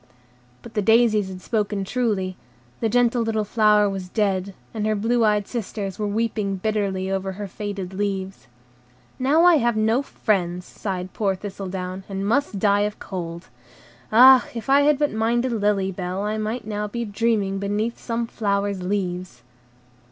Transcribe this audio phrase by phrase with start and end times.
[0.63, 2.35] But the daisies had spoken truly;
[2.79, 7.33] the gentle little flower was dead, and her blue eyed sisters were weeping bitterly over
[7.33, 8.47] her faded leaves.
[9.19, 13.49] "Now I have no friends," sighed poor Thistledown, "and must die of cold.
[14.11, 18.25] Ah, if I had but minded Lily Bell, I might now be dreaming beneath some
[18.25, 19.43] flower's leaves."